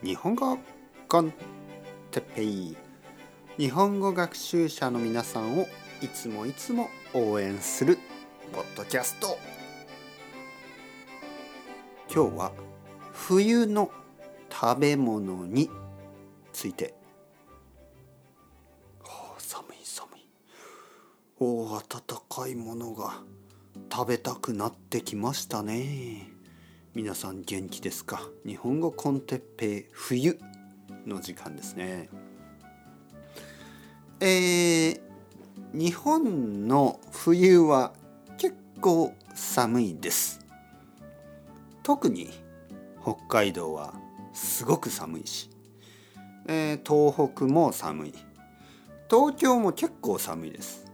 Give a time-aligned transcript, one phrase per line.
[0.00, 0.56] 日本語
[1.08, 1.32] コン
[2.12, 2.76] テペイ。
[3.56, 5.66] 日本語学習者の皆さんを
[6.00, 7.98] いつもいつも応援する
[8.52, 9.36] ポッドキャスト。
[12.08, 12.52] 今日は
[13.12, 13.90] 冬の
[14.48, 15.68] 食べ物に
[16.52, 16.94] ついて、
[19.36, 20.20] 寒い寒い。
[21.40, 21.82] おお温
[22.28, 23.20] かいものが
[23.92, 26.37] 食べたくなってきましたね。
[26.98, 28.20] 皆さん元気ですか？
[28.44, 30.36] 日本語コンテッペイ冬
[31.06, 32.08] の時間ですね。
[34.18, 35.00] えー、
[35.72, 37.92] 日本の冬は
[38.36, 40.40] 結構寒いです。
[41.84, 42.30] 特に
[43.00, 43.94] 北海道は
[44.32, 45.50] すごく寒いし、
[46.48, 48.14] えー、東北も寒い。
[49.08, 50.84] 東京も結構寒いです。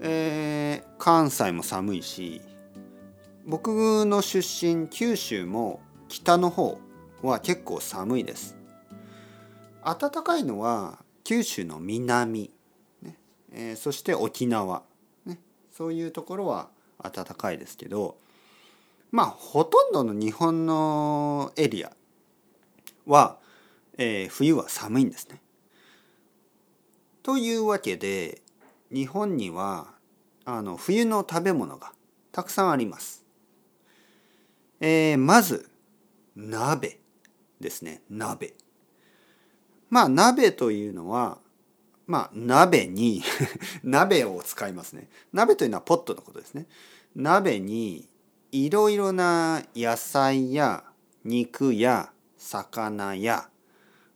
[0.00, 2.42] えー、関西も寒いし。
[3.44, 6.78] 僕の出身九州も北の方
[7.22, 8.56] は結構寒いです
[9.84, 12.50] 暖かいのは九州の南、
[13.02, 13.16] ね
[13.52, 14.82] えー、そして沖縄、
[15.26, 15.40] ね、
[15.72, 16.68] そういうところは
[17.02, 18.16] 暖かいですけど
[19.10, 21.92] まあほとんどの日本のエリア
[23.06, 23.38] は、
[23.98, 25.40] えー、冬は寒いんですね。
[27.22, 28.40] というわけで
[28.92, 29.88] 日本には
[30.44, 31.92] あの冬の食べ物が
[32.32, 33.21] たくさんあります。
[34.84, 35.70] えー、まず
[36.34, 36.98] 鍋
[37.60, 38.54] ですね鍋。
[39.88, 41.38] まあ鍋というのは
[42.08, 43.22] まあ鍋に
[43.84, 45.08] 鍋を使いますね。
[45.32, 46.66] 鍋というのはポットのことですね。
[47.14, 48.08] 鍋に
[48.50, 50.82] いろいろな野菜や
[51.24, 53.48] 肉や魚や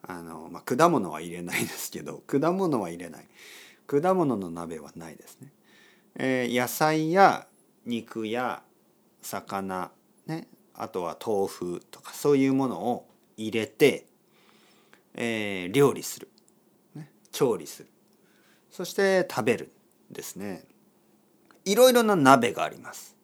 [0.00, 3.28] あの、まあ、果物は入れないですけど 果物は入れない
[3.86, 5.52] 果物の鍋はないですね。
[6.14, 7.46] えー、野菜や
[7.84, 8.62] 肉や
[9.20, 9.90] 魚、
[10.26, 14.06] ね、あとは豆腐とかそういうものを入れて、
[15.14, 16.28] えー、料理する、
[16.94, 17.88] ね、調理する。
[18.70, 19.72] そして食べる
[20.10, 20.64] ですね。
[21.64, 23.16] いろいろな鍋があります。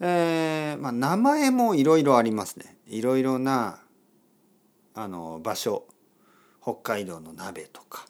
[0.00, 2.76] えー、まあ名前もいろいろありますね。
[2.86, 3.80] いろいろな
[4.94, 5.86] あの場所。
[6.62, 8.06] 北海道の鍋とか。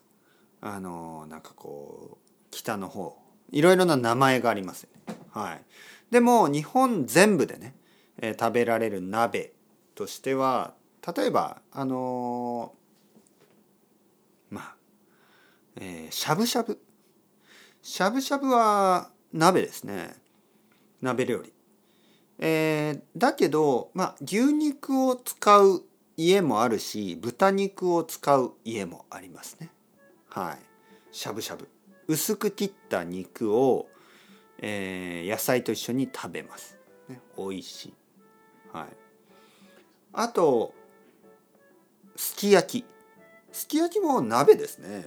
[0.60, 3.16] あのなんかこう北の方。
[3.50, 5.16] いろいろな名前がありますね。
[5.30, 5.64] はい、
[6.10, 7.74] でも日本全部でね、
[8.18, 9.52] えー、食べられる鍋
[9.94, 10.74] としては
[11.16, 14.74] 例えばあのー、まあ、
[15.76, 16.80] えー、しゃぶしゃぶ
[17.82, 20.14] しゃぶしゃぶは鍋ですね
[21.00, 21.52] 鍋料理。
[22.38, 25.82] えー、だけど、まあ、牛肉を使う
[26.16, 29.70] 家もあるし豚肉を使う家もありますね。
[30.28, 30.58] はい。
[31.10, 31.68] しゃぶしゃぶ。
[32.06, 33.88] 薄く切った肉を、
[34.60, 36.78] えー、野菜と一緒に食べます。
[37.08, 37.94] ね、美味しい。
[38.72, 38.86] はい。
[40.12, 40.74] あと
[42.16, 42.86] すき焼き。
[43.52, 45.04] すき焼きも鍋ですね。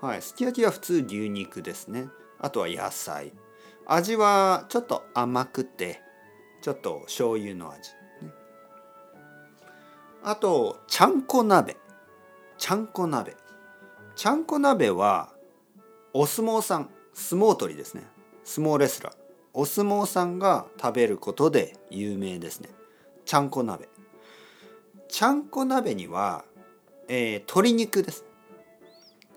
[0.00, 0.22] はい。
[0.22, 2.08] すき焼きは普通牛肉ですね。
[2.38, 3.32] あとは野菜。
[3.86, 6.00] 味はちょっと甘くて
[6.60, 7.90] ちょっと醤油の味。
[8.22, 8.32] ね、
[10.24, 11.76] あとちゃんこ鍋。
[12.58, 13.36] ちゃんこ鍋。
[14.16, 15.34] ちゃんこ鍋は
[16.14, 18.04] お相撲さん相撲取りですね
[18.46, 19.14] 相撲レスラー。
[19.52, 22.70] お相撲さんが食べることで有名ですね。
[23.24, 23.88] ちゃんこ鍋。
[25.08, 26.44] ちゃんこ鍋には、
[27.08, 28.24] えー、鶏肉です。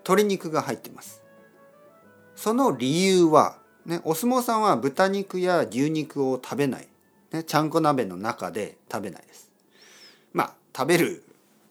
[0.04, 1.24] 鶏肉が入ってます。
[2.36, 6.88] その理由は、ね、お相撲さんは豚肉や牛肉を食べない、
[7.32, 9.52] ね、ちゃんこ鍋の中で食べないです。
[10.34, 11.24] まあ食べる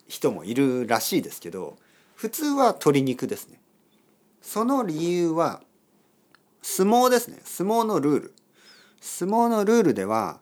[0.08, 1.76] 人もいるらしいですけど
[2.16, 3.60] 普通は鶏肉ですね。
[4.42, 5.60] その理由は
[6.70, 7.40] 相撲ですね。
[7.44, 8.34] 相撲のルール。
[9.00, 10.38] 相撲のルールでは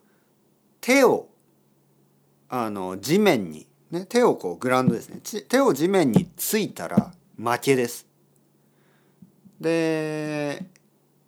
[0.80, 1.28] 手を
[2.48, 5.20] あの地面に、ね、手をこうグラウンドですね。
[5.48, 8.08] 手を地面についたら負けです。
[9.60, 10.64] で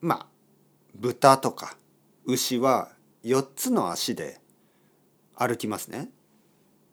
[0.00, 0.26] まあ
[0.96, 1.76] 豚とか
[2.26, 2.90] 牛は
[3.22, 4.40] 4つの足で
[5.36, 6.10] 歩きますね。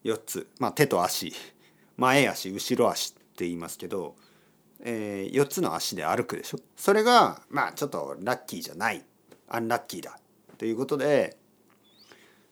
[0.03, 0.47] 4つ。
[0.59, 1.33] まあ手と足。
[1.97, 4.15] 前足後ろ足って言いますけど
[4.81, 6.59] えー、4つの足で歩くでしょ？
[6.75, 9.03] それがまあちょっとラッキーじゃない。
[9.47, 10.19] アンラッキーだ。
[10.57, 11.37] ということで、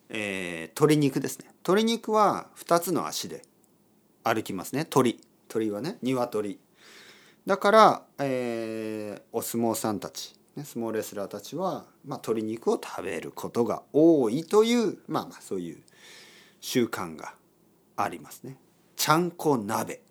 [0.09, 1.47] えー、鶏肉ですね。
[1.65, 3.43] 鶏肉は2つの足で
[4.23, 4.85] 歩きますね。
[4.85, 5.19] 鳥。
[5.47, 6.59] 鳥はね鶏。
[7.45, 15.81] だから、えー、お相撲さんたち、ね、相撲レスラーたちは、まあ、鶏肉を食べることが多いというまあまあそういう
[16.61, 17.35] 習慣が
[17.97, 18.57] ありますね。
[18.95, 20.01] ちゃんこ鍋。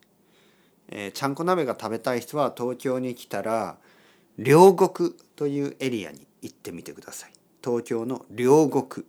[0.95, 3.79] えー、ちゃんこ鍋が食べたい人は東京に来たら
[4.39, 7.33] 両国というエリアに行ってみてください
[7.65, 9.07] 東京の両国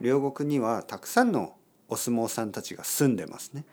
[0.00, 1.54] 両国にはたくさんの
[1.88, 3.64] お相撲さんたちが住んでますね。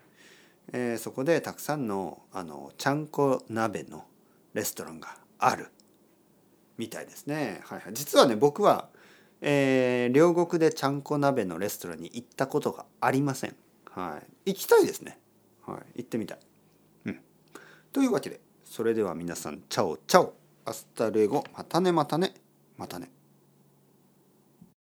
[0.74, 4.06] えー、そこでたくさんのあのちゃんこ鍋の
[4.54, 5.70] レストランがある
[6.78, 7.62] みたいですね。
[7.66, 8.90] はいはい、実はね僕は、
[9.42, 13.56] えー、両国でちゃんこ鍋のレストランに行ったことがありません。
[13.90, 15.20] はい、行きたいですね。
[15.66, 16.40] はい、行ってみたい。
[17.92, 20.34] というわけでそれでは皆さんチャオチャオ
[20.66, 22.34] アスタルエゴまたねまたね
[22.78, 23.12] またね。